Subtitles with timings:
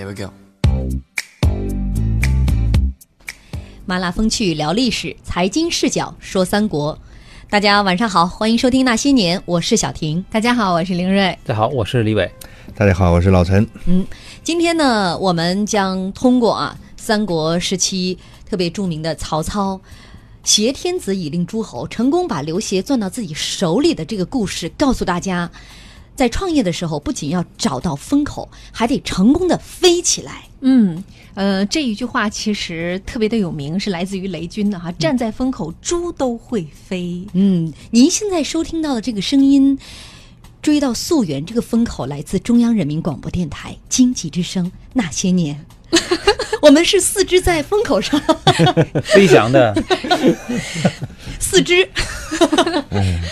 [0.00, 0.32] Here we go。
[3.84, 6.98] 麻辣风趣聊历史，财经视角说三国。
[7.50, 10.24] 大家晚上好，欢迎收听《那些年》，我是小婷。
[10.30, 11.38] 大家好，我是林瑞。
[11.44, 12.32] 大家好，我是李伟。
[12.74, 13.68] 大家好，我是老陈。
[13.84, 14.06] 嗯，
[14.42, 18.16] 今天呢，我们将通过啊三国时期
[18.48, 19.78] 特别著名的曹操
[20.42, 25.50] 挟天子以令诸侯，成功把刘协攥到自己手里的这个故事，告诉大家，
[26.20, 30.42] 在创业的时候，不仅要找到风口，还得成功的飞起来。
[30.60, 31.02] 嗯，
[31.32, 37.26] 呃，这一句话其实特别的有名，是来自于雷军的哈，站在风口，猪都会飞。
[37.32, 39.78] 嗯，您现在收听到的这个声音，
[40.60, 45.64] 追到溯源这个风口，来自中央人民广播电台经济之声那些年。
[46.60, 48.20] 我们是四肢在风口上
[49.02, 49.74] 飞翔的
[51.40, 51.82] 四肢，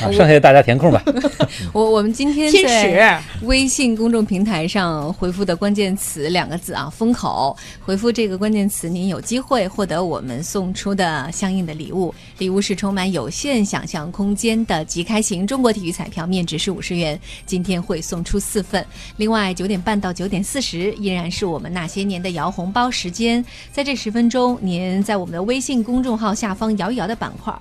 [0.01, 1.01] 啊 剩下的大家填空吧。
[1.73, 7.57] 我我们今天天在微信公众平台上回复的关键词两个字啊，风口。
[7.85, 12.13] 回复这个关键词，您有机会获得我们送出的相应的礼物。
[12.39, 17.19] 礼物是充满有限想象空间的即开型中国体育彩票，面值是五十元。
[17.47, 18.85] 今天会送出四份。
[19.19, 23.45] 另外，九点半到九点四十依然是我们那些年的摇红包时间。
[23.71, 27.55] 在这十分钟，您在我们的微信公众号下方摇一摇的板块。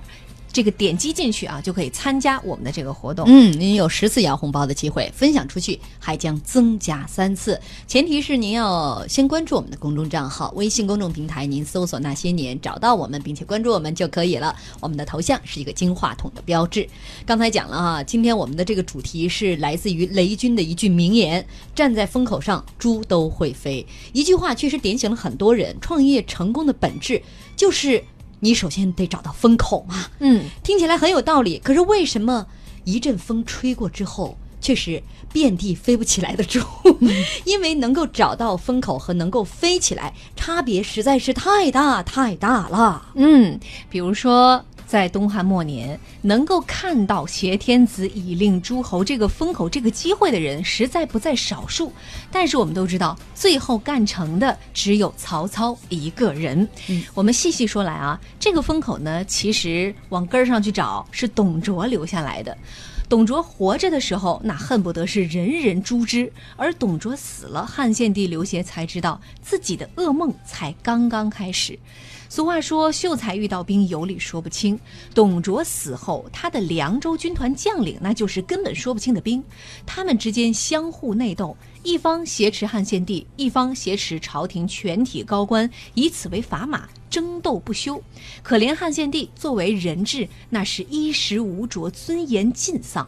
[0.52, 3.26] 这个点击进去啊，就可以参加我们的这个活动。
[3.28, 14.56] 嗯，您有十次摇红包的机会，分享出去还将增加三次，前提是您要先关注我们的公众账号，微信公众平台您搜索“那些年”找到我们，并且关注我们就可以了。
[14.80, 16.88] 我们的头像是一个金话筒的标志。
[17.26, 27.22] 刚才讲了哈，今天我们的这个主题是来自于雷军的一句名言：“站在风口上，猪都会飞。”一句话确实点醒了很多人，创业成功的本质
[27.56, 28.02] 就是
[28.40, 30.06] 你首先得找到风口嘛。
[30.20, 32.46] 嗯，听起来很有道理，可是为什么
[32.84, 36.60] 一阵风吹过之后，却是遍地飞不起来的猪？
[37.44, 43.10] 因为能够找到风口和能够飞起来，差别实在是太大太大了。
[43.14, 43.58] 嗯，
[43.90, 51.92] 比如说在东汉末年，能够看到挟天子以令诸侯这个风口、这个机会的人，实在不在少数。
[52.32, 56.66] 但是我们都知道，最后干成的只有曹操一个人。
[56.88, 62.56] 嗯，我们细细说来啊，这个风口呢，其实往根儿上去找，是董卓留下来的。
[63.08, 71.78] 董卓活着的时候，那恨不得是人人诛之；而董卓死了，汉献帝刘协才知道自己的噩梦才刚刚开始。
[72.28, 74.78] 俗话说“秀才遇到兵，有理说不清”。
[75.14, 79.42] 董卓死后，他的凉州军团将领那就是根本说不清的兵，
[79.86, 88.02] 他们之间相互内斗，一方挟持汉献帝，一方挟持朝廷全体高官，以此为砝码，争斗不休。
[88.42, 93.06] 可怜汉献帝作为人质，那是衣食无着，尊严尽丧。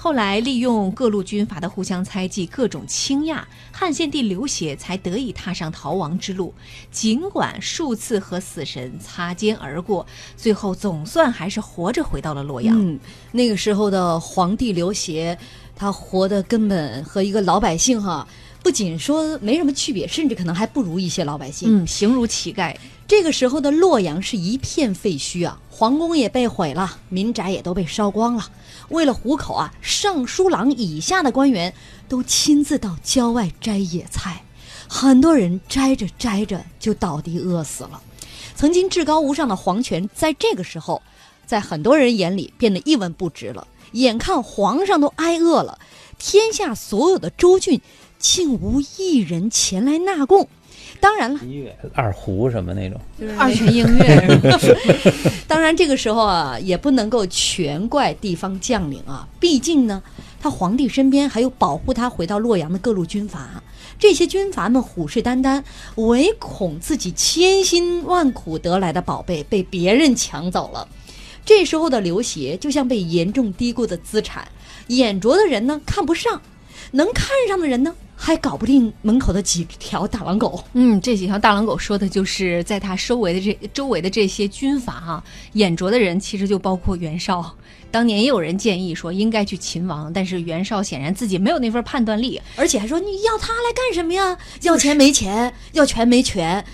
[0.00, 6.54] 后来利用各路军阀的互相猜忌、各种倾轧，汉献帝刘协才得以踏上逃亡之路。
[6.92, 12.76] 尽管数次和死神擦肩而过，最后总算还是活着回到了洛阳。
[12.78, 12.96] 嗯，
[13.32, 15.36] 那个时候的皇帝刘协，
[15.74, 18.24] 他活的根本和一个老百姓哈，
[18.62, 21.82] 不仅说没什么区别，甚至可能还不如一些老百姓。
[21.82, 22.72] 嗯，形如乞丐。
[23.08, 28.50] 这个时候的洛阳是一片废墟啊，皇宫也被毁了，民宅也都被烧光了。
[28.90, 31.72] 为了糊口啊，尚书郎以下的官员
[32.06, 34.44] 都亲自到郊外摘野菜，
[34.86, 38.02] 很多人摘着摘着就倒地饿死了。
[38.54, 41.00] 曾经至高无上的皇权，在这个时候，
[41.46, 43.66] 在很多人眼里变得一文不值了。
[43.92, 45.78] 眼看皇上都挨饿了，
[46.18, 47.80] 天下所有的州郡
[48.18, 50.46] 竟无一人前来纳贡。
[51.00, 54.40] 当然了，音乐二胡什么那种，就是二泉映月，
[55.46, 60.02] 当然这个时候啊，也不能够全怪地方将领啊，毕竟呢，
[60.40, 63.62] 他皇帝身边还有保护他回到洛阳的各路军阀，
[63.98, 65.62] 这些军阀们虎视眈眈，
[65.96, 70.88] 唯恐自己千辛万苦得来的宝贝被别人抢走了。
[71.44, 74.46] 这时候的刘协就像被严重低估的资产，
[74.88, 76.42] 眼拙的人呢看不上，
[76.90, 80.62] 能看上的人呢还搞不定门口的几条大狼狗。
[80.72, 87.54] 嗯，这几条大狼狗说的就是在他周围的这周围的这些军阀啊，眼拙的人其实就包括袁绍。
[87.90, 94.36] 当年也有人建议说应该去秦王，但是袁绍显然自己没有那份判断力，而且还说你要他来干什么呀？
[94.62, 96.64] 要钱没钱，要权没权，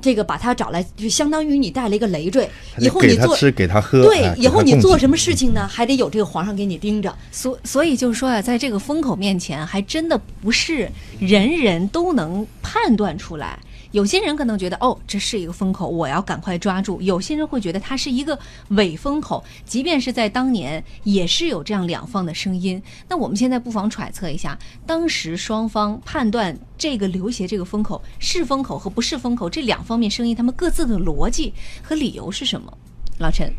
[0.00, 5.66] 这个把他找来就相当于你带了一个累赘，以后你做给他吃给他喝，对哎，以后你做什么事情呢？
[5.66, 7.14] 还得有这个皇上给你盯着。
[7.30, 10.88] 所所以就是说啊、在这个风口面前，还真的不是
[11.18, 13.58] 人人都能判断出来。
[13.92, 18.38] 有些人可能觉得哦，这是一个风口，我要赶快抓住；有些人会觉得它是一个
[18.70, 22.82] 伪风口，即便是在当年也是有这样两方的声音。
[23.08, 31.52] 那我们现在不妨揣测一下，当时双方判断这个刘协这个风口是风口和不是风口这两方面声音，他们各自的逻辑
[31.82, 32.72] 和理由是什么？
[33.18, 33.52] 老陈，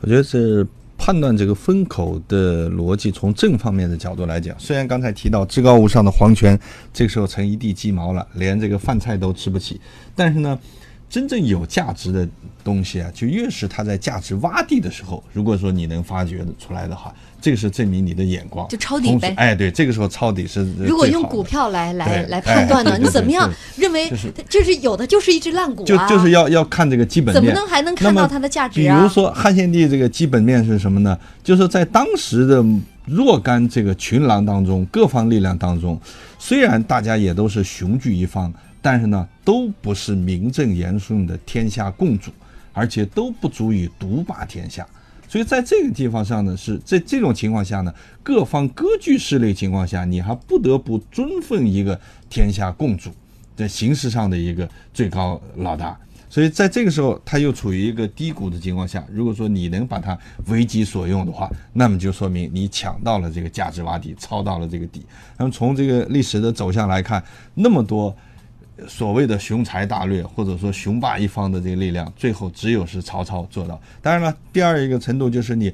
[0.00, 6.58] 我觉得是判断这个风口的逻辑，从正方面的角度来讲，虽然刚才提到至高无上的皇权，
[6.92, 9.80] 这个时候成一地鸡毛了，连这个饭菜都吃不起，
[10.14, 10.58] 但是呢。
[11.14, 12.28] 真正有价值的
[12.64, 19.32] 东西啊，就越是它在价值洼地的时候，如果说你能发掘的出来的话，这个是证明你的眼光就抄底呗。
[19.36, 20.66] 哎，对，这个时候抄底是。
[20.76, 24.10] 如果用股票来来来判断呢，你怎么样认为
[24.48, 25.86] 就是有的就是一只烂股啊？
[25.86, 28.98] 就就是要要看这个基本面，怎么能还能看到它的价值啊？
[28.98, 31.16] 比如说汉献帝这个基本面是什么呢？
[31.44, 32.64] 就是在当时的
[33.04, 35.96] 若干这个群狼当中，各方力量当中，
[36.40, 38.52] 虽然大家也都是雄踞一方。
[38.84, 42.30] 但是呢，都不是名正言顺的天下共主，
[42.74, 44.86] 而且都不足以独霸天下。
[45.26, 51.98] 所以在这个地方上呢，是在这种情况下呢，各方割据势力情况下，你还不得不尊奉一个
[52.28, 53.10] 天下共主，
[53.56, 55.98] 在形式上的一个最高老大。
[56.28, 59.02] 所以在这个时候，他又处于一个低谷的情况下。
[59.10, 65.06] 如果说你能把它为己所用的话，那么就说明你抢到了这个价值洼地，抄到了这个底。
[65.38, 68.14] 那么从这个历史的走向来看，那么多。
[68.88, 73.80] 所谓的雄才大略，或者说雄霸一方的这个力量，最后只有是曹操做到。
[74.02, 75.72] 当然了，第二一个程度就是你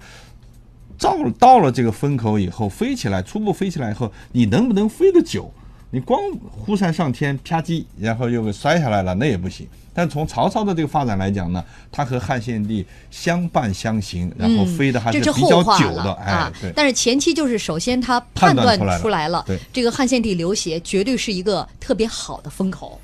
[0.99, 5.52] 到到了这个风口以后，飞起来，初步飞起来以后，你能不能飞得久？
[5.91, 6.21] 你光
[6.51, 9.67] 忽扇上天，啪叽，然后又给摔下来了，那也不行。
[9.93, 16.73] 但从曹操的这个发展来讲呢，他和汉献帝相伴相行，然后飞的还是比较久的，哎，对。
[16.77, 23.01] 但是前期就是首先他判断出来了，这个汉献帝刘协绝对是一个特别好的风口。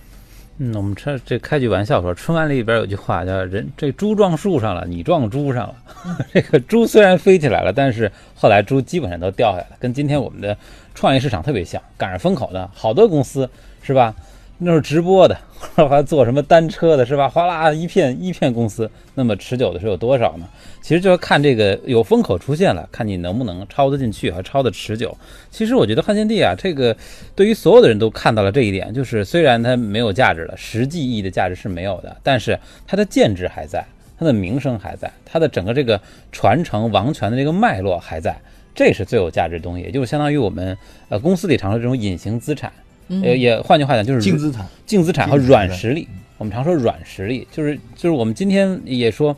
[0.59, 5.75] 嗯，我们这这开句玩笑说，春晚里边有句话叫“人这猪撞树上了，你撞猪上了”。
[6.33, 10.57] 这个猪虽然飞起来了，但是后来猪基本上都掉下来了，跟今天我们的
[10.95, 13.49] 创业市场特别像，赶上风口的好多公司
[13.83, 14.15] 是吧？
[14.59, 15.37] 那是直播的，
[15.77, 17.29] 还做什么单车的，是吧？
[17.29, 20.49] 哗啦一片一片公司，那么持久的是有多少呢？
[20.81, 25.15] 其实就要看这个有风口出现了，看你能不能抄得进去和抄得持久。
[25.51, 26.97] 其实我觉得汉献帝啊，这个
[27.35, 33.85] 对于所有的人都看到了这一点，就是虽然它没有价值了，实际意义的价值是没有的，但是它的建制还在，
[34.19, 36.01] 它的名声还在，它的整个这个
[36.33, 38.35] 传承王权的这个脉络还在，
[38.75, 40.79] 这是最有价值的东西，也就是相当于我们
[41.11, 42.73] 呃公司里常说这种隐形资产。
[43.09, 46.09] 呃，也换句话讲，就是净资产、净资产和软实力。
[46.39, 49.37] 我们常说软实力，就是就是我们今天也说，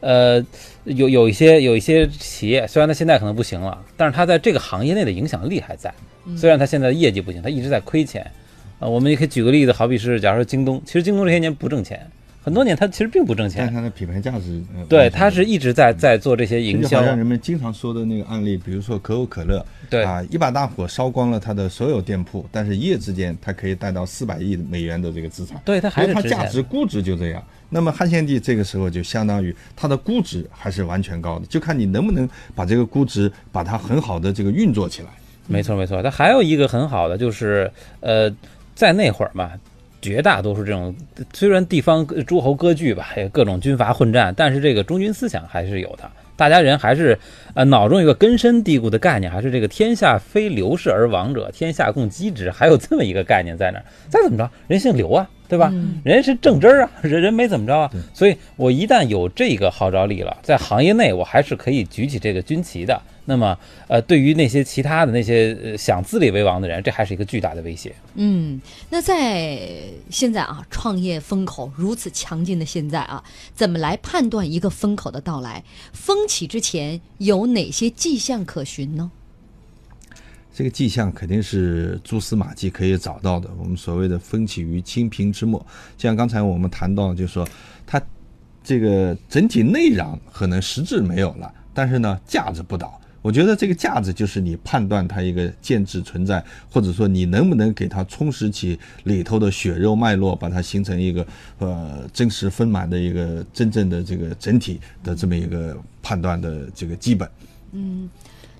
[0.00, 0.44] 呃，
[0.84, 5.92] 有有一些有一些企业，虽然它现在可能不行了，但是它在这个行业内的影响力还在。
[6.36, 8.28] 虽然它现在的业绩不行，它一直在亏钱。
[8.78, 12.04] 啊，我们也可以举个例子，好比是，假如说京东，其实京东这些年不挣钱。
[12.44, 16.98] 很多年，它其实并不挣钱，但它的品牌价值，对，它是一直在在做这些营销。
[16.98, 27.40] 好像人们经常说的那个案例，比如说可口可乐，对啊，一把大火烧光了它的所有店铺，但是一夜之间它可以带到四百亿美元的这个资产，对，它还是它价值估值就这样。
[27.70, 35.08] 那么汉献帝这个时候就相当于它的估值还是完全高的，就看你能不能把这个估值把它很好的这个运作起来。
[35.46, 38.28] 没错没错，它还有一个很好的就是呃，
[38.74, 39.52] 在那会儿嘛。
[40.02, 40.94] 绝大多数这种
[41.32, 46.10] 虽然地方诸侯割据吧，也各种军阀混战，但是这个忠君思想还是有的。
[46.34, 47.16] 大家人还是
[47.54, 53.84] 呃脑中有个根深蒂固的概念，还是这个天下非刘氏而王者，天下共击之，还有这么一个概念在那儿。
[54.08, 55.72] 再怎么着，人姓刘啊，对吧？
[56.02, 57.88] 人是正真儿啊，人人没怎么着啊。
[58.12, 63.00] 所以我一旦有这个号召力了，在行业内我还是可以举起这个军旗的。
[63.24, 67.94] 那么，呃，对于那些其他的那些呃想自立为王的人，这还是一个巨大的威胁。
[68.14, 68.60] 嗯，
[68.90, 69.70] 那在
[70.10, 73.22] 现在啊，创业风口如此强劲的现在啊，
[73.54, 75.62] 怎么来判断一个风口的到来？
[75.92, 79.10] 风起之前有哪些迹象可循呢？
[80.54, 83.48] 这个迹象肯定是蛛丝马迹可以找到的。
[83.56, 85.64] 我们所谓的“风起于清平之末”，
[85.96, 87.48] 像刚才我们谈到，就是说
[87.86, 88.02] 它
[88.62, 93.00] 这个整体内壤可能实质没有了，但是呢，价值不倒。
[93.22, 101.24] 我觉得这个价值就是你判断它一个建制存在，或者说你能不能给它充实起里头的血肉脉络，把它形成一个
[101.58, 107.28] 呃真实丰满的一个真正的这个整体的这么一个判断的这个基本。
[107.70, 108.10] 嗯，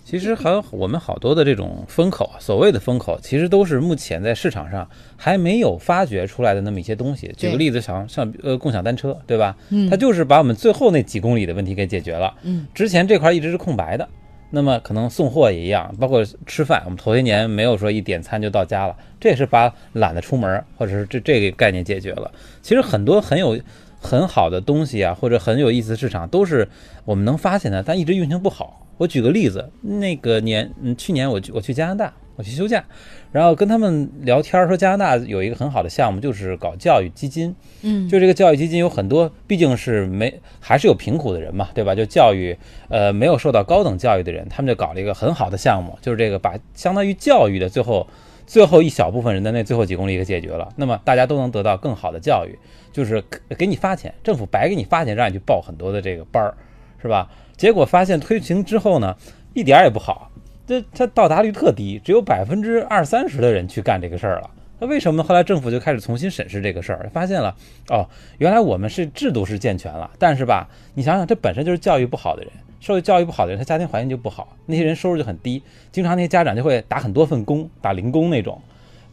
[0.05, 7.35] 其实还有我们好多的这种风口，所谓的风口，其实都是目前在市场上还没有发掘出来的那么一些东西。
[7.37, 9.57] 举个例子，像像呃共享单车，对吧？
[9.71, 12.33] 嗯，它就是把我们最后那几公里的问题给解决了。
[12.43, 14.09] 嗯，之前这块一直是空白的。
[14.55, 22.31] 那么可能送货也一样，包括吃饭，我们头些年没有说一点餐就到家了，这也是把懒得出门或者是这这个概念解决了。
[22.61, 23.59] 其实很多很有
[23.99, 26.69] 很好的东西啊，或者很有意思的市场，都是
[27.05, 28.87] 我们能发现的，但一直运行不好。
[28.99, 32.83] 我举个例子，那个年，嗯，去年我去我去加拿大，我去休假，
[33.31, 37.55] 然后跟他们聊天说，加拿大有一个很好的项目，就是搞教育基金。
[37.83, 41.95] 嗯，就这个教育基金有很多，毕竟是没还是有贫苦的人嘛，对吧？
[41.95, 42.59] 就教育，
[42.89, 48.05] 呃，没有受到高等教育的人，他们就搞了一个很好的项目，就是这个把相当于教育的最后
[48.45, 52.59] 最后一小部分人的那最后几公里给解决了，那么大家都能得到更好的教育，
[52.93, 53.23] 就是
[53.57, 56.53] 给你发钱，政府白给你发钱，让你去报很多的这个班儿，
[57.01, 57.31] 是吧？
[57.57, 59.17] 结果发现推行之后呢，
[59.55, 60.29] 一点儿也不好，
[60.67, 64.51] 这它到达率特低，只有百分之二三十的人去干这个事儿了。
[64.79, 65.23] 那为什么？
[65.23, 67.55] 后来政府就开始重新审视这个事儿，发现了
[67.89, 68.05] 哦，
[68.39, 78.61] 原来我们是制度是健全了，但是吧，你想想，这本身就是教育不好的人，受教育不好的人，他家庭环境就不好，那些人收入就很低，经常那些家长就会打很多份工，打零工那种。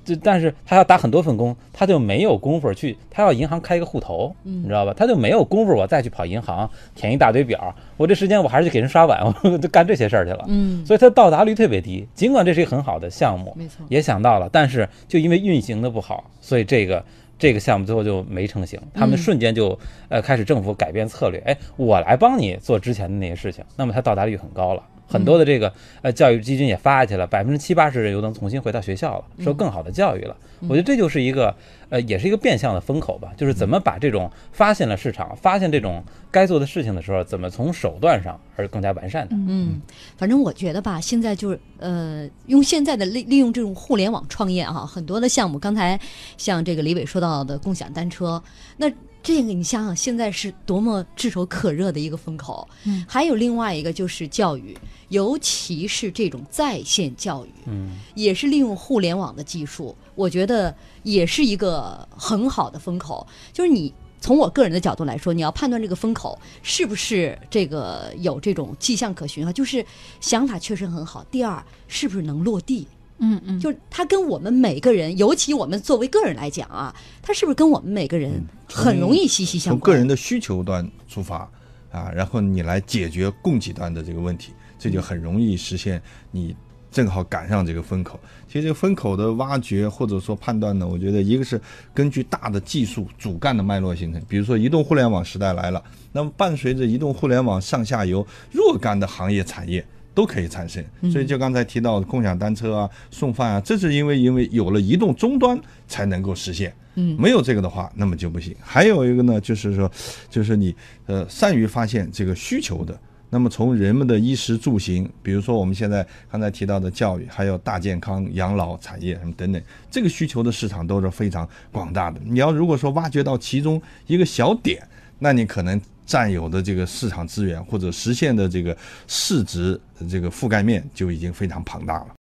[0.10, 4.94] 就但是他要打很多份工，他就没有功夫去，他要银行开一个户头，你知道吧？
[4.98, 10.46] 他就没有功夫我再去跑银行填一大堆表，我这时间我还是去给人刷碗，我 就干这些事儿去了。
[10.48, 12.08] 嗯，所以他到达率特别低。
[12.16, 17.04] 尽管这是一个很好的项目，没错也想到了，但是就因为运行的不好，所以这个
[17.38, 18.80] 这个项目最后就没成型。
[18.94, 19.78] 他们瞬间就
[20.10, 24.84] 呃开始政府改变策略，哎，我来帮你做之前的那些事情，那么它到达率很高了。
[25.10, 25.74] 很多的这个
[26.04, 30.36] 呃教育基金也发下去了，百分之七八十人又能重新回到学校了，受更好的教育了。
[30.68, 31.56] 我觉得这就是一个
[31.90, 39.36] 呃，也是一个变相的风口吧，就是怎么把这种发现了市场、发现这种该做的事情的时候，怎么从手段上而更加完善的。
[39.36, 39.82] 嗯，
[40.18, 45.98] 反正我觉得吧，现在就是呃，用现在的利利用这种互联网创业哈、很多的项目，刚才
[46.38, 48.44] 像这个李伟说到的共享单车，
[48.76, 52.68] 那这个你想想，现在是多么炙手可热的一个风口。
[52.86, 54.78] 嗯，还有另外一个就是教育，
[55.10, 60.74] 尤其是这种在线教育，嗯，也是利用互联网的技术，我觉得
[61.04, 63.28] 也是一个很好的风口。
[63.52, 69.86] 就是你从我个人的角度来说，你要判断这个风口是不是这个有这种迹象可循啊，就是
[70.22, 71.24] 想法确实很好。
[71.26, 72.88] 第二，是不是能落地？
[73.20, 78.32] 嗯嗯，就是它跟我们每个人，尤其我们作为个人来讲啊，它是不是跟我们每个人
[78.68, 79.80] 很容易息息相关？
[79.80, 81.50] 从个人的需求端出发
[81.92, 86.56] 啊，然后你来解决供给端的这个问题，这就很容易实现你
[86.92, 88.20] 正好赶上这个风口。
[88.48, 91.60] 其实这个风口的挖掘或者说判断呢，我觉得一个是
[91.94, 99.86] 根据大的技术主干的脉络形成，比如说移动互联网时代来了，那么伴随着移动互联网上下游若干的行业产业。
[100.20, 105.58] 都可以产生，所以就刚才提到的共享单车啊、送饭啊，这是因为因为有了移动终端
[105.88, 106.74] 才能够实现。
[106.96, 108.54] 嗯，没有这个的话，那么就不行。
[108.60, 109.90] 还有一个呢，就是说，
[110.30, 113.00] 就是你呃善于发现这个需求的。
[113.30, 122.20] 那么从人们的衣食住行，比如说我们现在刚才提到的教育，还有大健康、养老产业什么等等，这个需求的市场都是非常广大的。
[122.26, 124.86] 你要如果说挖掘到其中一个小点，
[125.20, 125.80] 那你可能
[126.10, 128.76] 占有的这个市场资源或者实现的这个
[129.06, 132.19] 市值这个覆盖面就已经非常庞大了。